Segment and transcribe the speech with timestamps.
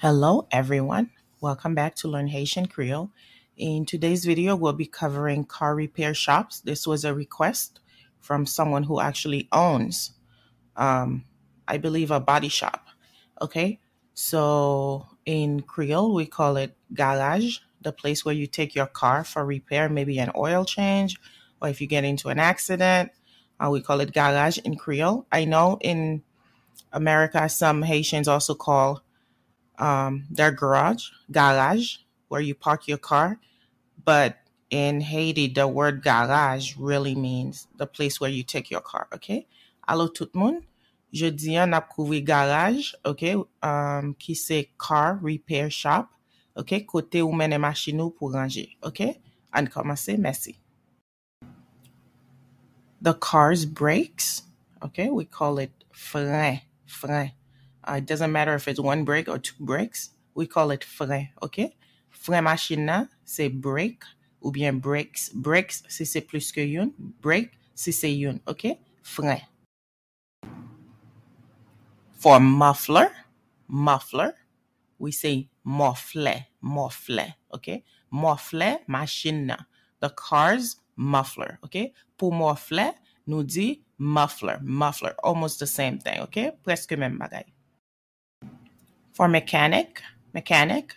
[0.00, 1.10] Hello, everyone.
[1.40, 3.10] Welcome back to Learn Haitian Creole.
[3.56, 6.60] In today's video, we'll be covering car repair shops.
[6.60, 7.80] This was a request
[8.20, 10.12] from someone who actually owns,
[10.76, 11.24] um,
[11.66, 12.86] I believe, a body shop.
[13.42, 13.80] Okay,
[14.14, 19.44] so in Creole, we call it garage, the place where you take your car for
[19.44, 21.18] repair, maybe an oil change,
[21.60, 23.10] or if you get into an accident,
[23.66, 25.26] we call it garage in Creole.
[25.32, 26.22] I know in
[26.92, 29.02] America, some Haitians also call
[29.78, 31.96] um, their garage, garage,
[32.28, 33.38] where you park your car.
[34.04, 34.36] But
[34.70, 39.46] in Haiti, the word garage really means the place where you take your car, okay?
[39.88, 40.62] Allô tout le monde,
[41.12, 46.10] je dis ap kouvri garage, ok, um, ki se car repair shop,
[46.54, 49.16] ok, côté ou mene machin ou pou ranger, ok?
[49.52, 50.58] An komanse, merci.
[53.00, 54.42] The car's brakes,
[54.82, 57.32] okay, we call it frein, frein.
[57.88, 61.28] Uh, it doesn't matter if it's one brake or two brakes, we call it frein,
[61.40, 61.76] ok?
[62.10, 64.02] Frein machin nan, se brake,
[64.42, 65.28] ou bien brakes.
[65.28, 68.78] Brakes, si se plus que yon, brake, si se yon, ok?
[69.02, 69.42] Frein.
[72.14, 73.12] For muffler,
[73.68, 74.34] muffler,
[74.98, 77.84] we say muffler, muffler, okay?
[78.10, 79.54] Muffler, machine.
[80.00, 81.92] The car's muffler, okay?
[82.18, 82.92] Pour muffler,
[83.26, 85.14] nou di muffler, muffler.
[85.22, 86.50] Almost the same thing, okay?
[86.64, 87.44] Preske men bagay.
[89.12, 90.02] For mechanic,
[90.32, 90.94] mechanic,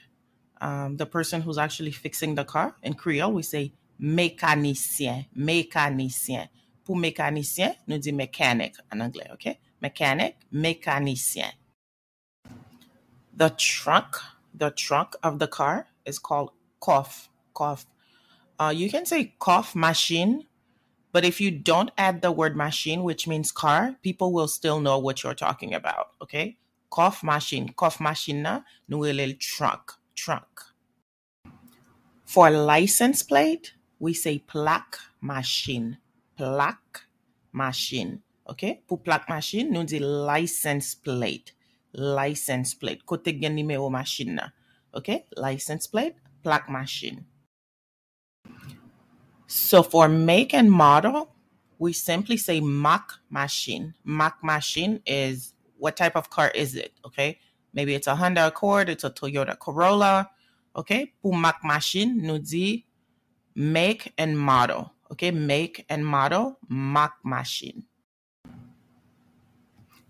[0.59, 6.47] um, the person who's actually fixing the car, in Creole, we say mécanicien, mécanicien.
[6.83, 9.59] Pour mécanicien, nou di mechanic en anglais, okay?
[9.81, 11.51] Mechanic, mécanicien.
[13.35, 14.17] The trunk,
[14.53, 17.85] the trunk of the car is called coffre, coffre.
[18.59, 20.45] Uh, you can say coffre machine,
[21.11, 24.97] but if you don't add the word machine, which means car, people will still know
[24.97, 26.57] what you're talking about, okay?
[26.91, 28.45] Coffre machine, coffre machine
[28.89, 30.47] ele trunk, trunk.
[32.25, 35.97] For license plate, we say plaque machine,
[36.37, 37.01] plaque
[37.51, 38.21] machine.
[38.47, 38.81] Okay?
[38.87, 41.51] Pou plaque machine, nou di license plate.
[41.93, 43.03] License plate.
[43.05, 44.39] Kote gen numero machine.
[44.95, 45.25] Okay?
[45.35, 47.25] License plate, plaque machine.
[49.53, 51.35] So for make and model,
[51.77, 53.93] we simply say Mac machine.
[54.05, 56.93] Mac machine is what type of car is it?
[57.05, 57.37] Okay?
[57.73, 60.29] Maybe it's a Honda Accord, it's a Toyota Corolla.
[60.73, 61.11] Okay?
[61.21, 62.85] Pou Mac machine, nou di
[63.53, 64.93] make and model.
[65.11, 65.31] Okay?
[65.31, 67.83] Make and model, Mac machine.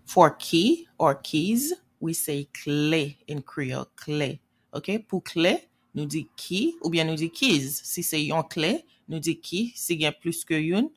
[0.04, 4.38] For key or keys, we say clé in Creole, clé.
[4.72, 5.62] Ok, pou clé,
[5.96, 7.80] nou di key ou bien nou di keys.
[7.86, 9.72] Si se yon clé, nou di key.
[9.76, 10.90] Si gen plus ke yon,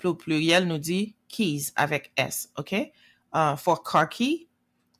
[0.00, 2.48] pou pluriel nou di keys avek S.
[2.60, 2.90] Ok,
[3.32, 4.48] uh, for car key,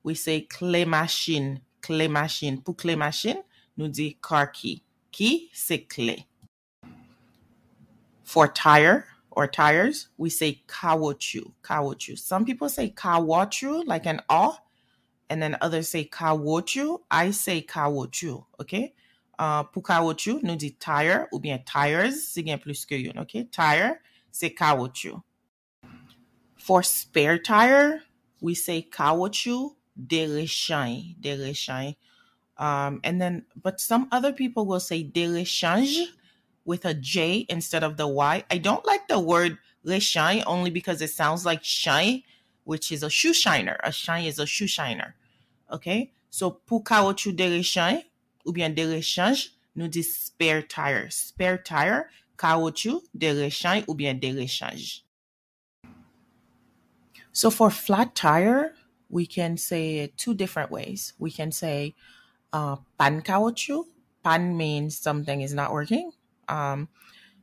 [0.04, 2.60] we say clé machine, clé machine.
[2.60, 3.42] Pou clé machine,
[3.76, 4.82] nou di car key.
[5.10, 6.26] Key, se clé.
[8.22, 12.18] For tire or tires, we say caoutchouc, caoutchouc.
[12.18, 14.56] Some people say caoutchouc, like an O,
[15.28, 17.00] and then others say caoutchouc.
[17.10, 18.94] I say caoutchouc, okay?
[19.40, 23.46] Uh, pou caoutchouc, nou di tire ou bien tires, si gen plus ke yon, okay?
[23.48, 23.94] Tire,
[24.30, 25.22] se caoutchouc.
[26.60, 28.02] For spare tire,
[28.42, 31.96] we say caoutchouc de rechange.
[32.58, 36.08] Um, and then, but some other people will say de rechange
[36.66, 38.44] with a J instead of the Y.
[38.50, 42.24] I don't like the word rechange only because it sounds like shine,
[42.64, 43.78] which is a shoe shiner.
[43.82, 45.14] A shine is a shoe shiner.
[45.72, 46.12] Okay?
[46.28, 48.04] So, pou caoutchouc de rechange,
[48.44, 51.10] ou bien de rechange, nou di spare tire.
[51.10, 52.04] Spare tire,
[52.36, 55.02] caoutchouc de rechange ou bien de rechange.
[57.32, 58.74] So, for flat tire,
[59.08, 61.12] we can say it two different ways.
[61.18, 61.94] We can say
[62.52, 63.84] uh, pan caoutchouc.
[64.22, 66.12] Pan means something is not working.
[66.48, 66.88] Um,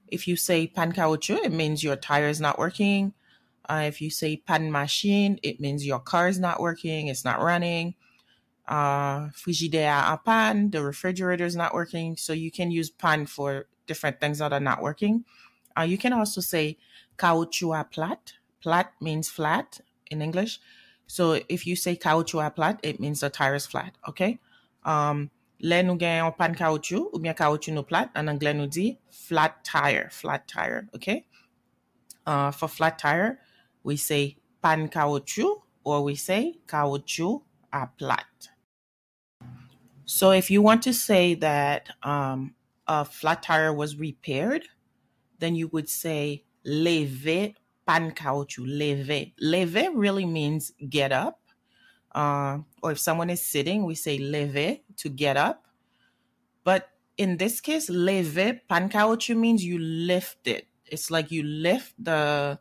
[0.07, 3.13] if you say pan caoutchouc, it means your tire is not working.
[3.67, 7.41] Uh, if you say pan machine, it means your car is not working, it's not
[7.41, 7.95] running.
[8.67, 12.17] Uh, en pan, the refrigerator is not working.
[12.17, 15.23] So you can use pan for different things that are not working.
[15.77, 16.77] Uh, you can also say
[17.17, 18.33] caoutchouc à plat.
[18.61, 19.79] Plat means flat
[20.11, 20.59] in English.
[21.07, 23.93] So if you say caoutchouc à plat, it means the tire is flat.
[24.07, 24.39] Okay.
[24.83, 28.67] Um, Le nou gen yon pan caoutchouc ou bien caoutchouc nou plat, en anglais nou
[28.69, 31.25] di flat tire, flat tire, okay?
[32.27, 33.39] Uh, for flat tire,
[33.83, 37.41] we say pan caoutchouc or we say caoutchouc
[37.73, 38.51] à plat.
[40.07, 42.55] So if you want to say that um,
[42.87, 44.63] a flat tire was repaired,
[45.39, 47.49] then you would say lever
[47.85, 49.33] pan caoutchouc, leve.
[49.37, 51.41] Leve really means get up.
[52.15, 55.67] Uh, or if someone is sitting, we say leve to get up.
[56.63, 56.87] But
[57.17, 60.67] in this case, leve pan caoutchouc means you lift it.
[60.85, 62.59] It's like you lift the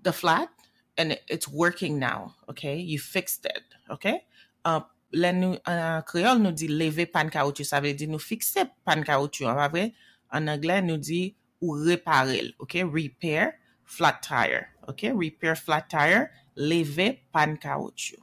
[0.00, 0.48] the flat
[0.96, 2.36] and it's working now.
[2.48, 3.62] Okay, you fixed it.
[3.90, 4.22] Okay.
[4.64, 4.80] Uh,
[5.12, 9.02] le nou, en créole nous dit lever pan caoutchouc, ça veut dire nous fixer pan
[9.02, 9.46] caoutchouc.
[9.46, 9.94] En vrai,
[10.32, 12.54] en anglais nous dit ou réparer.
[12.58, 13.52] Okay, repair
[13.84, 14.66] flat tire.
[14.88, 18.20] Okay, repair flat tire, lever pan caoutchouc.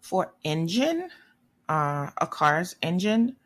[0.00, 1.08] For engine,
[1.68, 3.36] uh, a car's engine,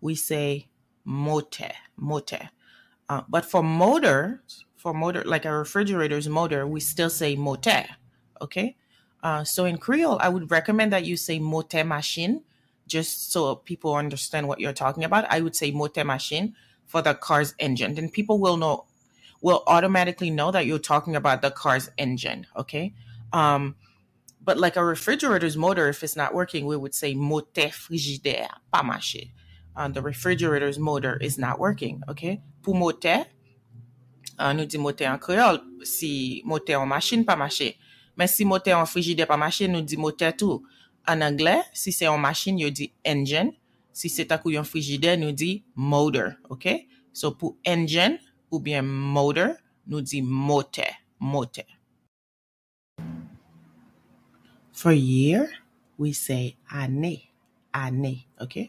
[0.00, 0.68] we say
[1.04, 2.50] motor, motor.
[3.08, 4.42] Uh, but for motor,
[4.76, 7.86] for motor, like a refrigerator's motor, we still say moteur.
[8.42, 8.76] Okay.
[9.22, 12.42] Uh, so in Creole, I would recommend that you say moteur machine,
[12.86, 15.26] just so people understand what you're talking about.
[15.30, 16.54] I would say moteur machine
[16.86, 17.94] for the car's engine.
[17.94, 18.86] Then people will know,
[19.42, 22.46] will automatically know that you're talking about the car's engine.
[22.56, 22.94] Okay.
[23.32, 23.76] Um,
[24.42, 28.82] but like a refrigerator's motor, if it's not working, we would say moteur frigidaire, pas
[28.82, 29.30] marché.
[29.76, 32.02] Uh, the refrigerator's motor is not working.
[32.08, 32.40] Okay.
[32.62, 33.26] Pour moteur,
[34.38, 37.76] uh, nous dit moteur en créole, si moteur en machine pas marché.
[38.20, 40.60] Men si mote an frigide pa mache, nou di mote tou.
[41.08, 43.54] An Angle, si se an machine, yo di engine.
[43.96, 46.84] Si se takou yon frigide, nou di motor, ok?
[47.16, 48.18] So pou engine
[48.52, 49.54] ou bien motor,
[49.88, 50.84] nou di mote,
[51.16, 51.64] mote.
[54.76, 55.48] For year,
[55.96, 57.30] we say ane,
[57.72, 58.66] ane, ok?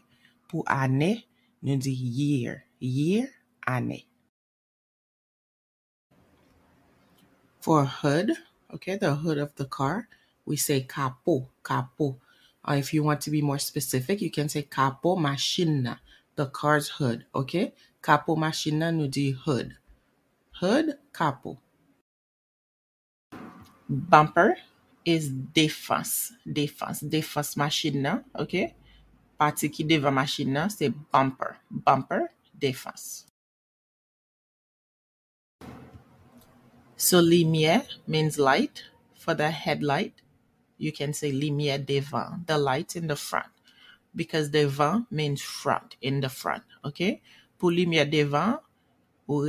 [0.48, 1.26] Pou ane,
[1.60, 3.28] nou di year, year,
[3.68, 4.00] ane.
[7.60, 8.32] For hood,
[8.74, 10.08] okay, the hood of the car,
[10.44, 12.18] we say capo, capo.
[12.64, 16.00] Uh, if you want to be more specific, you can say capo machina,
[16.36, 17.72] the car's hood, okay?
[18.00, 19.76] Capo machina nous dit hood.
[20.60, 21.58] Hood, capo.
[23.88, 24.56] Bumper
[25.04, 28.74] is défense, défense, défense machine ok?
[29.38, 32.28] Pati ki devan machine nan, se bumper, bumper,
[32.58, 33.24] défense.
[37.02, 38.84] So lumière means light.
[39.16, 40.22] For the headlight,
[40.78, 43.50] you can say lumière devant, the light in the front.
[44.14, 47.20] Because devant means front, in the front, ok?
[47.58, 48.60] Pour lumière devant,
[49.28, 49.42] ou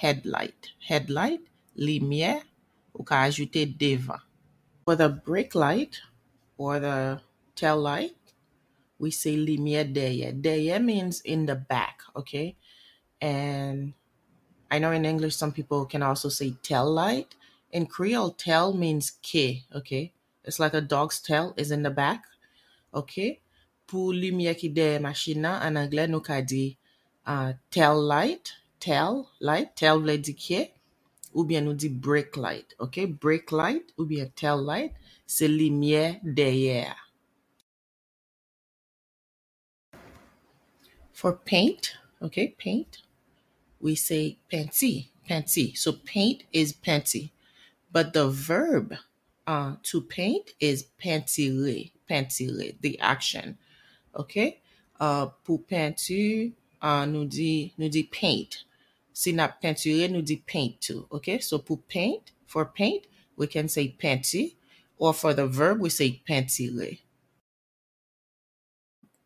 [0.00, 0.74] headlight.
[0.80, 1.42] Headlight,
[1.78, 2.42] lumière,
[2.92, 4.22] ou ka ajoute devant.
[4.84, 6.00] For the brake light
[6.58, 7.20] or the
[7.54, 8.16] tail light,
[8.98, 10.34] we say lumière derrière.
[10.42, 12.56] Derrière means in the back, okay?
[13.20, 13.94] And
[14.74, 17.36] I know in English some people can also say tail light.
[17.70, 20.10] In Creole, tail means quai, okay?
[20.44, 22.24] It's like a dog's tail is in the back,
[22.92, 23.38] okay?
[23.86, 26.76] Pour lumière qui derrière machine en anglais nou ka di
[27.24, 28.50] uh, tail light,
[28.80, 30.72] tail light, tail vle di quai,
[31.32, 33.06] ou bien nou di brake light, okay?
[33.06, 34.90] Brake light ou bien tail light,
[35.24, 36.96] se lumière derrière.
[41.12, 43.03] For paint, okay, paint,
[43.84, 45.76] we say panty, panty.
[45.76, 47.30] So paint is panty.
[47.92, 48.94] But the verb
[49.46, 53.58] uh, to paint is pantire, pantire, the action.
[54.16, 54.62] Okay?
[54.98, 58.64] Uh, pour peinture, uh, nous dit, nous dit paint.
[59.12, 61.06] Si na peinture, nous dit paint too.
[61.12, 61.38] Okay?
[61.40, 63.04] So pour paint, for paint,
[63.36, 64.54] we can say panty.
[64.96, 67.00] Or for the verb, we say pantire.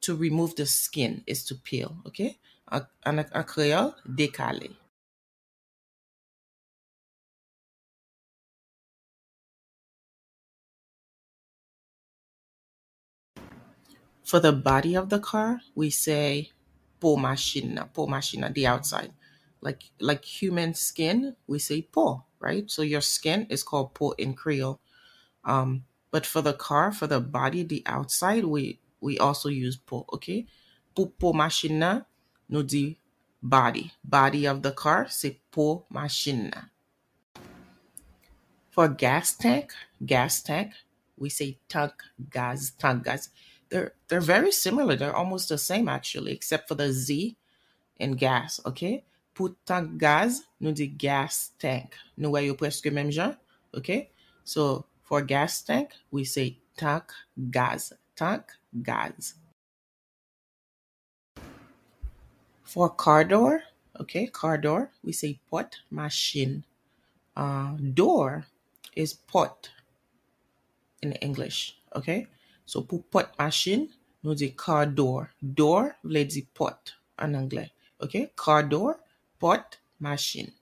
[0.00, 1.99] To remove the skin is to peel.
[2.09, 2.38] Okay?
[2.73, 4.73] En en- en créole, décaler.
[14.25, 16.53] For the body of the car, we say
[17.01, 19.13] po machina, po machina, the outside.
[19.63, 22.71] Like like human skin, we say po, right?
[22.71, 24.81] So your skin is called po in Creole.
[25.45, 30.07] Um, but for the car, for the body, the outside, we we also use po,
[30.15, 30.47] okay?
[30.97, 32.08] Po po machina,
[32.49, 32.99] no di
[33.43, 33.93] body.
[34.05, 36.52] Body of the car, say po machine.
[38.71, 39.73] For gas tank,
[40.05, 40.73] gas tank,
[41.17, 41.93] we say tank
[42.31, 43.28] gas, tank gas.
[43.69, 44.97] They're they're very similar.
[44.97, 47.37] They're almost the same actually, except for the Z
[47.99, 49.05] in gas, okay?
[49.35, 51.95] Pour tank gaz, nous dit gas tank.
[52.17, 53.37] Nous voyons presque même genre,
[53.75, 54.11] okay?
[54.45, 57.12] So for gas tank, we say tank
[57.50, 58.45] gas, tank
[58.83, 59.35] gas.
[62.69, 63.63] For car door,
[63.99, 66.65] okay, car door, we say porte machine.
[67.35, 68.45] Uh, door
[68.95, 69.71] is porte
[71.01, 72.27] in English, okay?
[72.67, 73.89] So pour porte machine,
[74.23, 75.33] nous dit car door.
[75.41, 77.73] Door vle di porte en anglais,
[78.03, 78.31] okay?
[78.37, 79.01] Car door,
[79.41, 80.53] porte machine.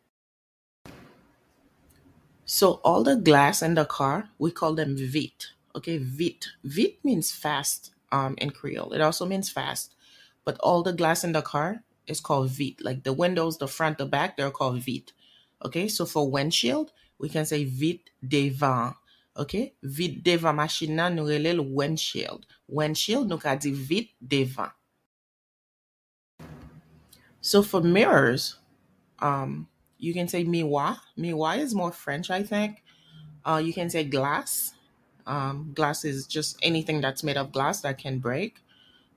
[2.45, 5.49] So all the glass in the car, we call them vit.
[5.75, 6.47] Okay, vit.
[6.63, 8.93] Vite means fast um, in Creole.
[8.93, 9.93] It also means fast.
[10.45, 12.81] But all the glass in the car is called vite.
[12.83, 15.13] Like the windows, the front, the back, they're called vite.
[15.65, 18.97] Okay, so for windshield, we can say vite devant.
[19.37, 21.27] Okay, vite devant machine nan nou
[21.63, 22.47] windshield.
[22.69, 24.73] Windshield nou ka di vite devant.
[27.41, 28.57] So for mirrors,
[29.21, 30.99] um, you can say miroir.
[31.19, 32.83] Miroir is more French, I think.
[33.45, 34.75] Uh, you can say glass.
[35.27, 38.59] Um, glass is just anything that's made of glass that can break.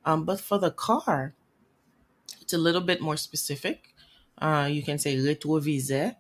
[0.06, 1.34] Um, but for the car,
[2.50, 3.94] it's a little bit more specific.
[4.42, 6.16] Uh, you can say rétroviseur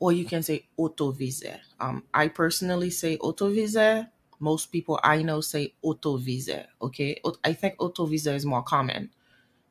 [0.00, 1.60] or you can say autoviseur.
[1.78, 4.08] Um, I personally say autoviseur.
[4.40, 6.66] Most people I know say autoviseur.
[6.82, 9.10] Okay, I think autoviseur is more common.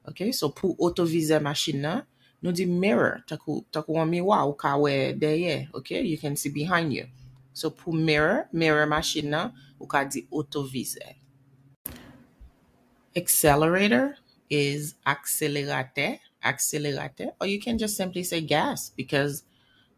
[0.07, 2.05] Ok, so pou autoviseur machine nan,
[2.41, 6.49] nou di mirror, takou, takou an miwa ou ka we deye, ok, you can see
[6.49, 7.05] behind you.
[7.51, 10.07] So pou mirror, mirror machine nan, ou ka.
[13.11, 14.15] Accelerator
[14.51, 19.43] is accelerator, accelerator, or you can just simply say gas because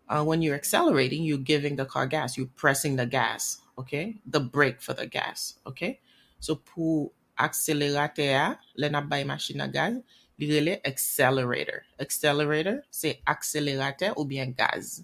[0.07, 4.15] uh, when you're accelerating, you're giving the car gas, you're pressing the gas, okay?
[4.25, 6.00] The brake for the gas, okay?
[6.39, 9.98] So pou accelerator, le nap bay machine a gaz,
[10.38, 11.83] li rele accelerator.
[12.00, 15.03] Accelerator, c'est accélérateur ou bien gaz.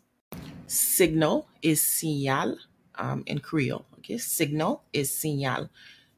[0.68, 2.58] Signal is signal
[2.96, 3.86] um, in Creole.
[3.98, 5.70] Okay, signal is signal.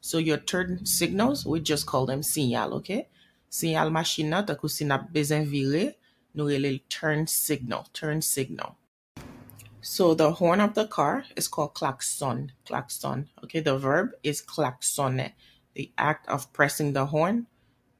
[0.01, 2.73] So your turn signals, we just call them signal.
[2.75, 3.07] Okay,
[3.51, 5.91] signal machine nan, takou si nap bezen vire,
[6.33, 7.85] nou rele turn signal.
[7.93, 8.77] Turn signal.
[9.81, 12.53] So the horn of the car is called klaxon.
[12.65, 13.29] Klaxon.
[13.43, 15.33] Okay, the verb is klaxonner.
[15.73, 17.47] The act of pressing the horn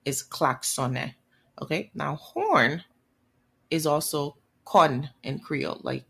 [0.06, 1.16] is klaxonner.
[1.62, 2.84] Okay, now horn
[3.70, 6.06] is also con in Creole, like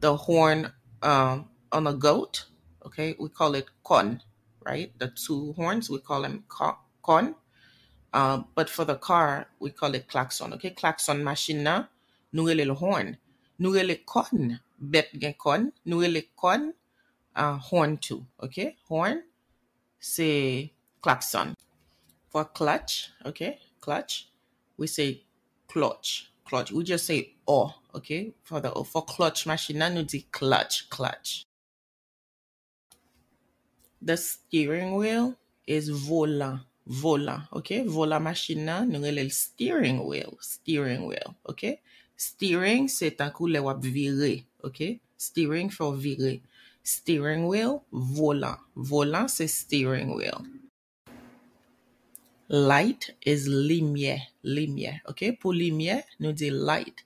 [0.00, 2.44] the horn um, on a goat.
[2.86, 4.22] Okay, we call it con,
[4.64, 4.92] right?
[4.98, 7.34] The two horns we call them co- con.
[8.12, 10.52] Uh, but for the car, we call it klaxon.
[10.54, 11.84] Okay, klaxon machine na,
[12.32, 13.16] nou rele le horn.
[13.58, 15.72] Nou rele con, bet gen con.
[15.84, 16.72] Nou rele con,
[17.36, 18.24] uh, horn too.
[18.42, 19.22] Okay, horn,
[20.00, 20.70] c'est
[21.02, 21.54] klaxon.
[22.30, 24.28] For clutch, okay, clutch,
[24.76, 25.22] we say
[25.68, 26.72] clutch, clutch.
[26.72, 28.34] We just say oh, okay.
[28.44, 31.44] For the for clutch machine, na nou di clutch, clutch.
[34.00, 35.36] The steering wheel
[35.66, 37.84] is volant, volan, ok?
[37.86, 41.76] Volan machin nan, nou relel steering wheel, steering wheel, ok?
[42.18, 44.96] Steering se tankou le wap vire, ok?
[45.20, 46.38] Steering fò vire.
[46.82, 48.56] Steering wheel, volan.
[48.74, 50.46] Volan se steering wheel.
[52.48, 55.34] Light is limye, limye, ok?
[55.36, 57.04] Po limye, nou di light.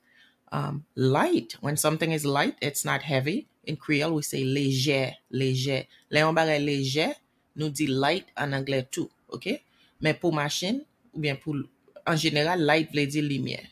[0.52, 3.48] Um, light, when something is light, it's not heavy.
[3.64, 5.86] In Creole, we say leje, leje.
[6.10, 7.10] Le yon bare leje,
[7.58, 9.58] nou di light an anglè tou, ok?
[10.02, 10.82] Men pou machine,
[11.14, 11.62] ou bien pou,
[12.04, 13.68] en general, light vle di lumière.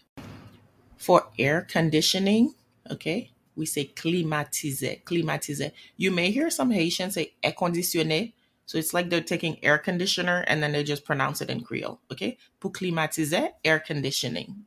[0.96, 2.54] For air conditioning,
[2.90, 5.72] okay, we say climatiser, climatiser.
[5.96, 8.32] You may hear some Haitians say air conditionné.
[8.66, 11.98] So it's like they're taking air conditioner and then they just pronounce it in Creole,
[12.12, 12.38] okay?
[12.60, 14.64] Pour climatiser, air conditioning.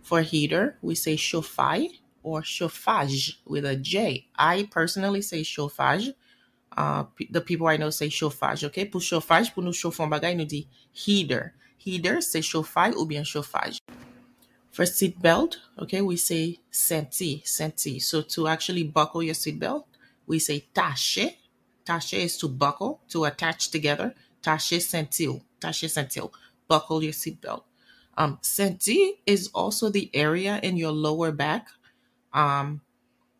[0.00, 4.28] For heater, we say chauffage or chauffage with a J.
[4.36, 6.12] I personally say chauffage.
[6.76, 8.86] Uh, the people I know say chauffage, okay?
[8.86, 11.52] Pour chauffage, pour nous chauffons bagay, nous dit heater.
[11.78, 13.78] Heater, c'est chauffage ou bien chauffage.
[14.70, 17.98] For seat belt, okay, we say senti, senti.
[17.98, 19.86] So to actually buckle your seat belt,
[20.26, 21.36] we say tache.
[21.84, 24.14] Tache is to buckle, to attach together.
[24.42, 26.32] Tache sentil, tache sentil.
[26.68, 27.66] Buckle your seat belt.
[28.16, 31.68] Um, senti is also the area in your lower back.
[32.32, 32.80] Um,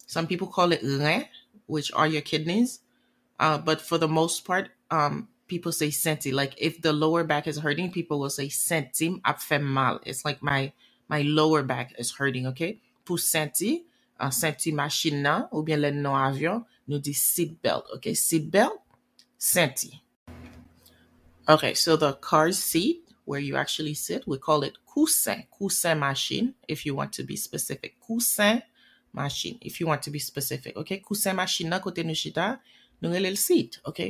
[0.06, 1.28] some people call it rein,
[1.66, 2.80] which are your kidneys.
[3.42, 6.30] Uh, but for the most part, um, people say senti.
[6.30, 9.98] Like if the lower back is hurting, people will say senti ap mal.
[10.06, 10.72] It's like my
[11.08, 12.46] my lower back is hurting.
[12.46, 13.84] Okay, pour senti,
[14.20, 17.84] uh, senti machine ou bien le non avion, nous dit seat belt.
[17.96, 18.80] Okay, seat belt,
[19.36, 20.00] senti.
[21.48, 26.54] Okay, so the car seat where you actually sit, we call it coussin, coussin machine,
[26.68, 27.96] if you want to be specific.
[28.08, 28.62] Coussin
[29.12, 30.76] machine, if you want to be specific.
[30.76, 32.60] Okay, coussin machine nan kote nou chita,
[33.02, 34.04] nou rele l sit, ok?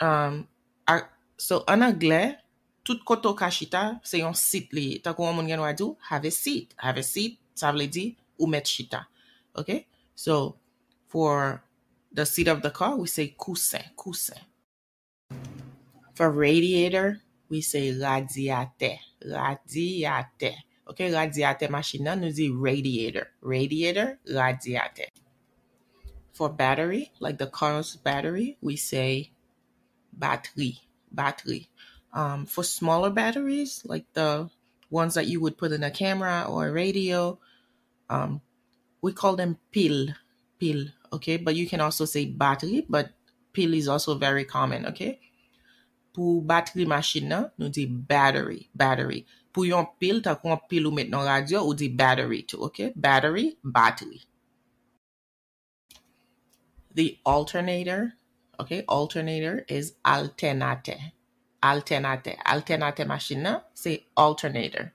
[0.00, 0.44] Um,
[0.86, 1.00] a,
[1.36, 2.36] so, an Angle,
[2.86, 4.86] tout koto kachita, se yon sit li.
[5.02, 6.74] Takou an moun gen wadou, have a sit.
[6.78, 9.06] Have a sit, sa vle di, ou met chita.
[9.58, 9.86] Ok?
[10.14, 10.56] So,
[11.08, 11.62] for
[12.12, 14.38] the seat of the car, we say kousen, kousen.
[16.14, 17.20] For radiator,
[17.50, 20.54] we say radiate, radiate.
[20.86, 21.10] Ok?
[21.10, 23.32] Radiate machina, nou di radiator.
[23.42, 25.10] Radiator, radiate.
[26.36, 29.30] For battery, like the car's battery, we say
[30.12, 31.70] battery, battery.
[32.12, 34.50] Um, for smaller batteries, like the
[34.90, 37.38] ones that you would put in a camera or a radio,
[38.10, 38.42] um,
[39.00, 40.08] we call them pile,
[40.60, 40.84] pile.
[41.14, 43.12] Okay, but you can also say battery, but
[43.54, 44.84] pile is also very common.
[44.92, 45.18] Okay,
[46.12, 49.24] pour battery machine nan, nou di battery, battery.
[49.52, 52.92] Pour yon pile, ta kon pile ou met nan radio, ou di battery too, okay?
[52.94, 54.20] Battery, battery.
[56.96, 58.14] The alternator,
[58.58, 60.96] okay, alternator is alternate.
[61.62, 62.38] Alternate.
[62.46, 64.94] Alternate machine say alternator.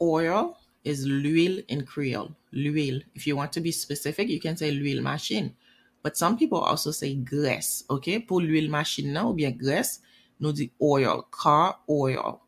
[0.00, 2.34] Oil is l'huile in Creole.
[2.50, 3.02] L'huile.
[3.14, 5.54] If you want to be specific, you can say l'huile machine.
[6.02, 8.18] But some people also say graisse, okay?
[8.18, 10.00] Pour l'huile machine ou bien graisse,
[10.40, 12.42] nou di oil, car oil.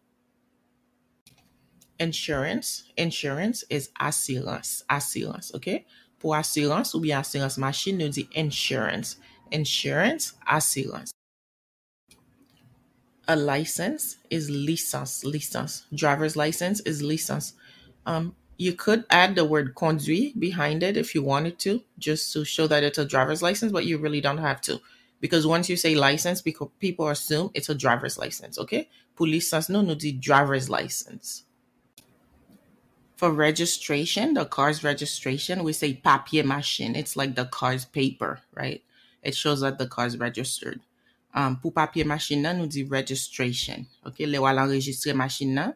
[2.01, 2.91] Insurance.
[2.97, 4.83] Insurance is assurance.
[4.91, 5.87] Assurance, okay?
[6.19, 9.17] Pour assurance ou bien assurance machine, nou di insurance.
[9.53, 11.13] Insurance, assurance.
[13.29, 15.25] A license is licence.
[15.25, 15.85] Licence.
[15.95, 17.55] Driver's license is licence.
[18.07, 22.45] Um, you could add the word conduit behind it if you wanted to, just to
[22.45, 24.81] show that it's a driver's license, but you really don't have to.
[25.21, 28.89] Because once you say license, people assume it's a driver's license, okay?
[29.15, 31.45] Pour licence, no, no, the driver's license.
[33.17, 36.95] For registration, the car's registration, we say papier machine.
[36.95, 38.83] It's like the car's paper, right?
[39.23, 40.81] It shows that the car's registered.
[41.35, 43.87] Um, pour papier machine nan, nou di registration.
[44.05, 45.75] Ok, le wala enregistre machine nan.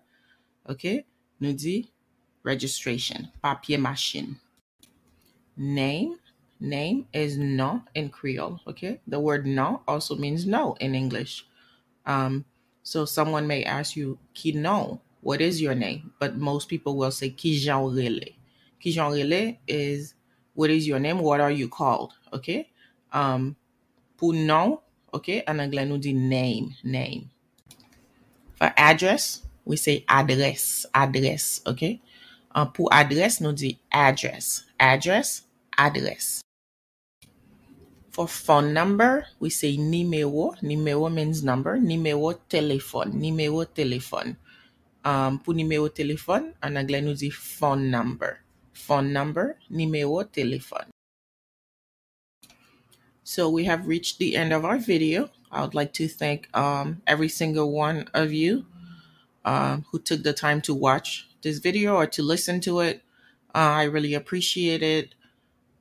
[0.69, 1.05] Ok,
[1.41, 1.91] nou di
[2.43, 3.29] registration.
[3.43, 4.39] Papier machine.
[5.57, 6.19] Name.
[6.61, 8.61] Name is no in Creole.
[8.69, 11.47] Okay, the word no also means no in English.
[12.05, 12.45] Um,
[12.83, 16.13] so someone may ask you, ki no, what is your name?
[16.19, 18.35] But most people will say ki jan rele.
[18.81, 20.15] Ki jan rele is
[20.55, 21.19] what is your name?
[21.19, 22.13] What are you called?
[22.33, 22.71] Okay.
[23.13, 23.57] Um,
[24.17, 27.31] pour no, okay, en anglais nous dit name, name.
[28.57, 32.01] For address, we say adresse, adresse, okay?
[32.55, 35.43] Uh, pour adresse, nous dit address, address,
[35.79, 36.43] adresse.
[38.11, 40.55] For phone number, we say numéro.
[40.63, 41.79] Numéro means number.
[41.79, 43.15] Numéro téléphone.
[43.15, 44.37] Numéro téléphone.
[45.05, 48.41] Um, pour numéro téléphone, en anglais nous dit phone number.
[48.73, 50.91] Phone number, numéro téléphone.
[53.25, 55.31] So we have reached the end of our video.
[55.51, 58.67] I would like to thank um, every single one of you
[59.45, 63.03] um, who took the time to watch this video or to listen to it.
[63.55, 65.15] Uh, I really appreciate it.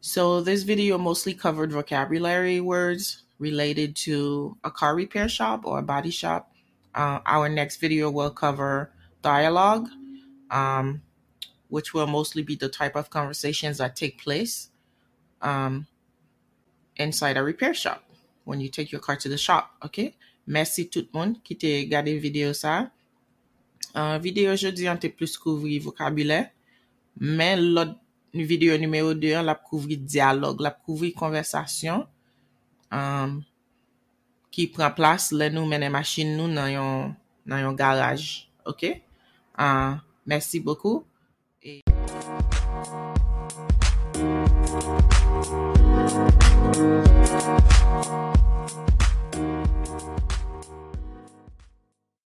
[0.01, 5.83] So this video mostly covered vocabulary words related to a car repair shop or a
[5.83, 6.51] body shop.
[6.95, 9.89] Uh, our next video will cover dialogue,
[10.49, 11.01] um,
[11.67, 14.69] which will mostly be the type of conversations that take place
[15.41, 15.87] um,
[16.95, 18.03] inside a repair shop
[18.43, 20.15] when you take your car to the shop, Okay?
[20.49, 22.87] Merci tout moun ki te gade video sa.
[23.93, 26.39] Uh, video jodi an te plus kouvri vokabule,
[27.21, 27.93] men lot
[28.33, 32.01] video numero 2 an lap kouvri dialog, lap kouvri konversasyon
[32.89, 33.37] um,
[34.49, 37.13] ki pran plas le nou menen masin nou nan yon,
[37.45, 38.25] nan yon garaj,
[38.65, 38.87] ok?
[39.59, 41.03] Uh, merci beaucoup.